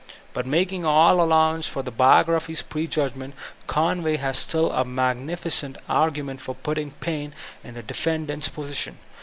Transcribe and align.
But 0.33 0.47
making 0.47 0.83
all 0.83 1.21
allowance 1.21 1.67
for 1.67 1.83
the 1.83 1.91
biograiAer's 1.91 2.63
prejudgment, 2.63 3.35
Conway 3.67 4.17
has 4.17 4.35
still 4.35 4.71
a 4.71 4.83
magnificent 4.83 5.77
aigoment 5.87 6.41
for 6.41 6.55
putting 6.55 6.89
Paine 6.93 7.35
in 7.63 7.75
the 7.75 7.83
defendant's 7.83 8.49
position. 8.49 8.97